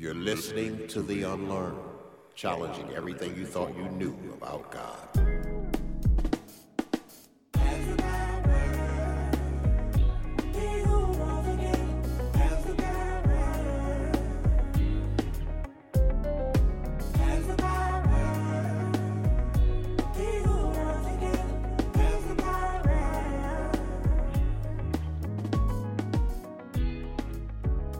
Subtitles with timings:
[0.00, 1.76] You're listening to The Unlearned,
[2.34, 4.96] challenging everything you thought you knew about God.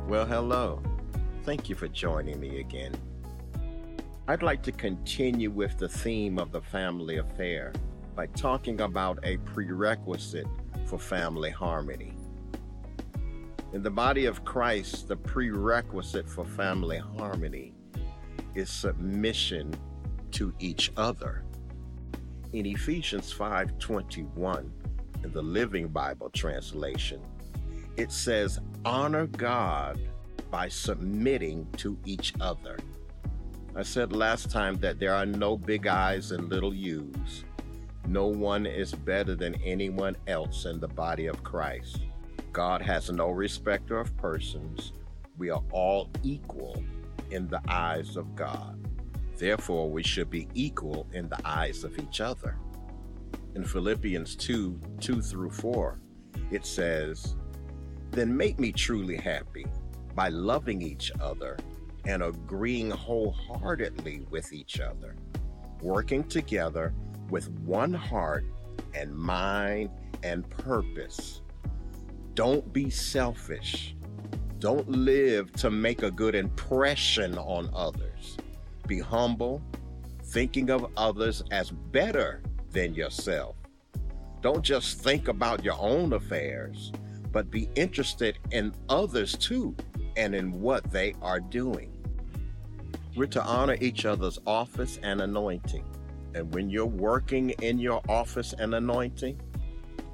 [0.08, 0.89] Well, hello.
[1.50, 2.94] Thank you for joining me again.
[4.28, 7.72] I'd like to continue with the theme of the family affair
[8.14, 10.46] by talking about a prerequisite
[10.86, 12.14] for family harmony.
[13.72, 17.74] In the body of Christ, the prerequisite for family harmony
[18.54, 19.74] is submission
[20.30, 21.42] to each other.
[22.52, 24.70] In Ephesians 5:21,
[25.24, 27.20] in the Living Bible translation,
[27.96, 29.98] it says, honor God
[30.50, 32.78] by submitting to each other.
[33.74, 37.44] I said last time that there are no big I's and little U's.
[38.06, 42.00] No one is better than anyone else in the body of Christ.
[42.52, 44.92] God has no respecter of persons.
[45.38, 46.82] We are all equal
[47.30, 48.78] in the eyes of God.
[49.36, 52.56] Therefore, we should be equal in the eyes of each other.
[53.54, 55.98] In Philippians 2 2 through 4,
[56.50, 57.36] it says,
[58.10, 59.66] then make me truly happy
[60.14, 61.56] by loving each other
[62.06, 65.16] and agreeing wholeheartedly with each other,
[65.82, 66.94] working together
[67.28, 68.44] with one heart
[68.94, 69.90] and mind
[70.22, 71.42] and purpose.
[72.34, 73.94] Don't be selfish.
[74.58, 78.36] Don't live to make a good impression on others.
[78.86, 79.62] Be humble,
[80.24, 83.56] thinking of others as better than yourself.
[84.42, 86.92] Don't just think about your own affairs
[87.32, 89.74] but be interested in others too
[90.20, 91.90] and in what they are doing.
[93.16, 95.84] We're to honor each other's office and anointing.
[96.34, 99.40] And when you're working in your office and anointing,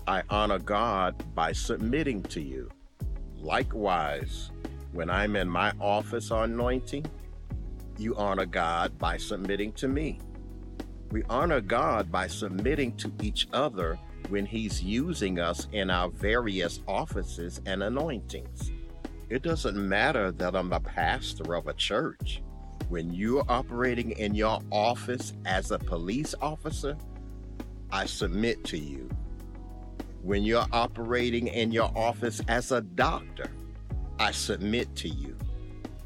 [0.06, 2.70] I honor God by submitting to you.
[3.36, 4.50] Likewise,
[4.92, 7.04] when I'm in my office or anointing,
[7.98, 10.20] you honor God by submitting to me.
[11.10, 13.98] We honor God by submitting to each other
[14.28, 18.70] when He's using us in our various offices and anointings.
[19.28, 22.42] It doesn't matter that I'm a pastor of a church.
[22.88, 26.96] When you're operating in your office as a police officer,
[27.90, 29.08] I submit to you.
[30.22, 33.50] When you're operating in your office as a doctor,
[34.20, 35.36] I submit to you.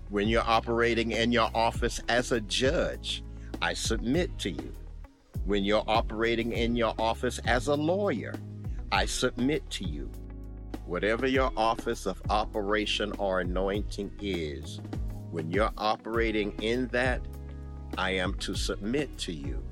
[0.08, 3.22] When you're operating in your office as a judge,
[3.60, 4.74] I submit to you
[5.44, 8.34] when you're operating in your office as a lawyer.
[8.92, 10.10] I submit to you.
[10.90, 14.80] Whatever your office of operation or anointing is,
[15.30, 17.20] when you're operating in that,
[17.96, 19.62] I am to submit to you.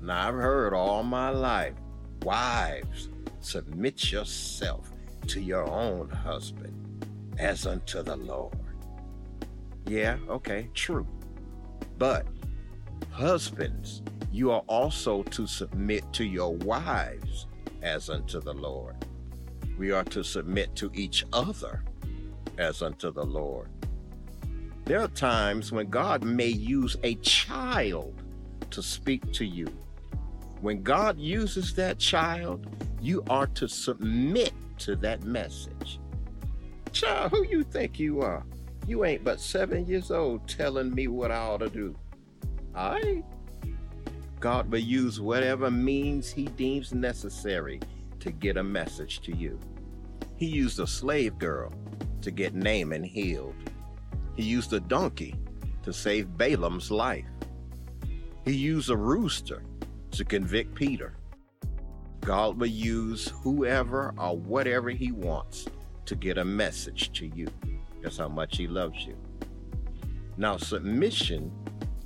[0.00, 1.74] Now, I've heard all my life,
[2.22, 3.08] wives,
[3.40, 4.92] submit yourself
[5.26, 7.04] to your own husband
[7.36, 8.56] as unto the Lord.
[9.88, 11.08] Yeah, okay, true.
[11.98, 12.28] But
[13.10, 17.48] husbands, you are also to submit to your wives
[17.82, 18.94] as unto the Lord.
[19.78, 21.84] We are to submit to each other
[22.58, 23.68] as unto the Lord.
[24.84, 28.22] There are times when God may use a child
[28.70, 29.68] to speak to you.
[30.60, 32.66] When God uses that child,
[33.00, 36.00] you are to submit to that message.
[36.92, 38.42] Child, who you think you are?
[38.86, 41.94] You ain't but seven years old telling me what I ought to do.
[42.74, 43.22] I
[44.40, 47.80] God will use whatever means he deems necessary
[48.20, 49.58] to get a message to you.
[50.36, 51.72] He used a slave girl
[52.22, 53.54] to get Naaman healed.
[54.36, 55.34] He used a donkey
[55.82, 57.26] to save Balaam's life.
[58.44, 59.62] He used a rooster
[60.12, 61.14] to convict Peter.
[62.20, 65.66] God will use whoever or whatever he wants
[66.06, 67.46] to get a message to you.
[68.02, 69.16] That's how much he loves you.
[70.36, 71.50] Now, submission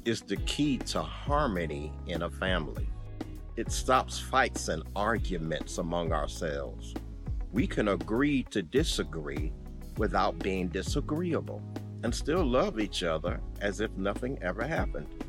[0.04, 2.88] is the key to harmony in a family.
[3.56, 6.94] It stops fights and arguments among ourselves.
[7.52, 9.52] We can agree to disagree
[9.98, 11.62] without being disagreeable
[12.02, 15.24] and still love each other as if nothing ever happened.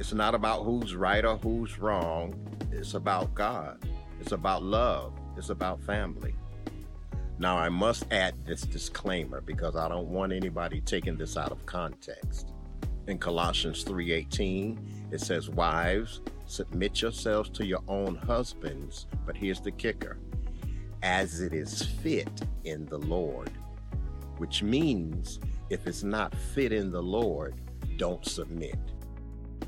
[0.00, 2.34] It's not about who's right or who's wrong,
[2.72, 3.78] it's about God.
[4.20, 5.12] It's about love.
[5.36, 6.34] It's about family.
[7.38, 11.64] Now, I must add this disclaimer because I don't want anybody taking this out of
[11.66, 12.52] context
[13.08, 14.78] in Colossians 3:18,
[15.10, 16.20] it says, "Wives,
[16.50, 20.18] submit yourselves to your own husbands." But here's the kicker:
[21.02, 23.50] as it is fit in the Lord.
[24.38, 25.40] which means
[25.70, 27.54] if it's not fit in the Lord,
[27.96, 28.78] don't submit.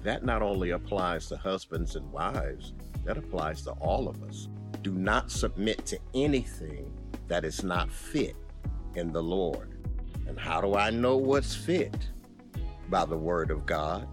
[0.03, 2.73] That not only applies to husbands and wives,
[3.05, 4.49] that applies to all of us.
[4.82, 6.91] Do not submit to anything
[7.29, 8.37] that is not fit
[8.94, 9.77] in the Lord.
[10.27, 12.09] And how do I know what's fit?
[12.88, 14.09] By the Word of God,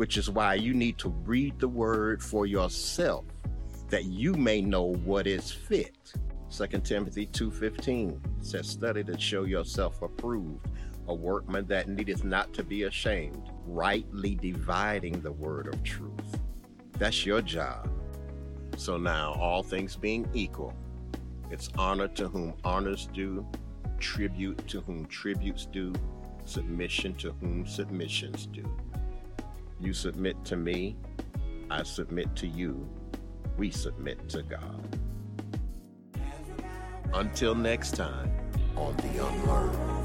[0.00, 3.26] which is why you need to read the Word for yourself
[3.90, 5.94] that you may know what is fit.
[6.50, 10.66] 2 Timothy 2:15 says, Study to show yourself approved,
[11.08, 16.40] a workman that needeth not to be ashamed, rightly dividing the word of truth.
[16.92, 17.86] That's your job.
[18.78, 20.72] So now, all things being equal,
[21.50, 23.46] it's honor to whom honors due,
[23.98, 25.92] tribute to whom tributes due,
[26.46, 28.74] submission to whom submissions due.
[29.80, 30.96] You submit to me,
[31.70, 32.86] I submit to you,
[33.56, 34.98] we submit to God.
[37.14, 38.30] Until next time
[38.76, 39.99] on The Unlearned.